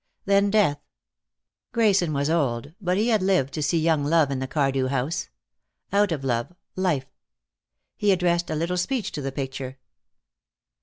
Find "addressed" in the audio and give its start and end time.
8.11-8.49